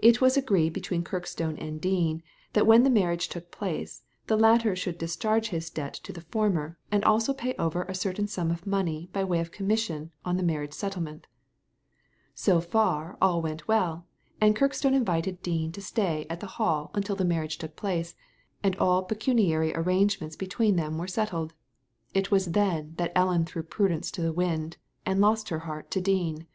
It 0.00 0.20
was 0.20 0.36
agreed 0.36 0.72
between 0.72 1.04
Kirk 1.04 1.28
stone 1.28 1.56
and 1.58 1.80
Dean 1.80 2.24
that 2.54 2.66
when 2.66 2.82
the 2.82 2.90
marriage 2.90 3.28
took 3.28 3.52
place 3.52 4.02
the 4.26 4.36
latter 4.36 4.74
should 4.74 4.98
discharge 4.98 5.50
his 5.50 5.70
debt 5.70 5.94
to 6.02 6.12
the 6.12 6.22
former, 6.22 6.76
and 6.90 7.04
also 7.04 7.32
pay 7.32 7.54
over 7.54 7.84
a 7.84 7.94
certain 7.94 8.26
sum 8.26 8.50
of 8.50 8.66
money 8.66 9.08
by 9.12 9.22
way 9.22 9.38
of 9.38 9.52
com 9.52 9.68
mission 9.68 10.10
on 10.24 10.36
the 10.36 10.42
marriage 10.42 10.72
settlement 10.72 11.28
So 12.34 12.60
far 12.60 13.16
all 13.22 13.40
went 13.40 13.68
well, 13.68 14.08
and 14.40 14.56
Kirkstone 14.56 14.92
invited 14.92 15.40
Dean 15.40 15.70
to 15.70 15.80
stay 15.80 16.26
at 16.28 16.40
the 16.40 16.48
Hall 16.58 16.86
Digitized 16.86 16.86
by 16.86 16.86
Google 16.86 16.86
THE 16.88 16.88
CRIME 16.88 16.88
OF 16.88 16.88
KIRKSTONE 16.88 16.88
HALL 16.88 16.88
6i 16.88 16.96
until 16.96 17.16
the 17.16 17.24
marriage 17.24 17.58
took 17.58 17.76
place, 17.76 18.14
and 18.64 18.76
all 18.78 19.02
pecuniary 19.04 19.74
arran 19.76 20.08
gements 20.08 20.36
between 20.36 20.74
them 20.74 20.98
were 20.98 21.06
settled. 21.06 21.54
It 22.12 22.32
was 22.32 22.46
then 22.46 22.94
that 22.96 23.12
Ellen 23.14 23.44
threw 23.44 23.62
prudence 23.62 24.10
to 24.10 24.20
the 24.20 24.32
wind, 24.32 24.78
and 25.06 25.20
lost 25.20 25.50
her 25.50 25.60
heart 25.60 25.92
to 25.92 26.00
Dean. 26.00 26.48